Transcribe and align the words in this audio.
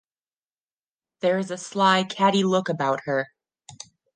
There 1.19 1.37
is 1.37 1.51
a 1.51 1.59
sly, 1.59 2.03
catty 2.03 2.43
look 2.43 2.69
about 2.69 3.01
her. 3.05 3.27